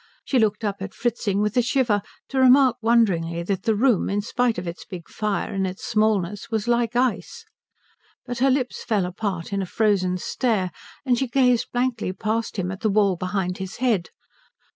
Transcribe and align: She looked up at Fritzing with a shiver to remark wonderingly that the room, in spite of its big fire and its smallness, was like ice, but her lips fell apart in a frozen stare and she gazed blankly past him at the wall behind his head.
She 0.25 0.39
looked 0.39 0.63
up 0.63 0.77
at 0.79 0.95
Fritzing 0.95 1.41
with 1.41 1.55
a 1.57 1.61
shiver 1.61 2.01
to 2.29 2.39
remark 2.39 2.77
wonderingly 2.81 3.43
that 3.43 3.65
the 3.65 3.75
room, 3.75 4.09
in 4.09 4.23
spite 4.23 4.57
of 4.57 4.67
its 4.67 4.83
big 4.83 5.07
fire 5.07 5.53
and 5.53 5.67
its 5.67 5.85
smallness, 5.85 6.49
was 6.49 6.67
like 6.67 6.95
ice, 6.95 7.45
but 8.25 8.39
her 8.39 8.49
lips 8.49 8.83
fell 8.83 9.05
apart 9.05 9.53
in 9.53 9.61
a 9.61 9.65
frozen 9.67 10.17
stare 10.17 10.71
and 11.05 11.19
she 11.19 11.27
gazed 11.27 11.71
blankly 11.71 12.11
past 12.13 12.57
him 12.57 12.71
at 12.71 12.79
the 12.81 12.89
wall 12.89 13.15
behind 13.15 13.59
his 13.59 13.75
head. 13.75 14.09